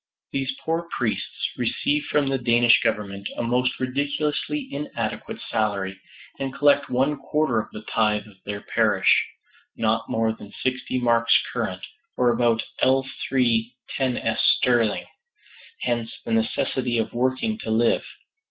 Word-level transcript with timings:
These 0.31 0.55
poor 0.65 0.87
priests 0.97 1.49
receive 1.59 2.05
from 2.05 2.25
the 2.25 2.39
Danish 2.39 2.81
Government 2.81 3.29
a 3.37 3.43
most 3.43 3.79
ridiculously 3.79 4.67
inadequate 4.71 5.39
salary, 5.47 6.01
and 6.39 6.51
collect 6.51 6.89
one 6.89 7.17
quarter 7.17 7.59
of 7.59 7.69
the 7.71 7.83
tithe 7.83 8.25
of 8.25 8.37
their 8.43 8.61
parish 8.61 9.23
not 9.75 10.09
more 10.09 10.33
than 10.33 10.53
sixty 10.63 10.99
marks 10.99 11.39
current, 11.53 11.85
or 12.17 12.31
about 12.33 12.63
L3 12.81 13.73
10s. 13.95 14.39
sterling. 14.57 15.05
Hence 15.81 16.11
the 16.25 16.31
necessity 16.31 16.97
of 16.97 17.13
working 17.13 17.59
to 17.59 17.69
live. 17.69 18.03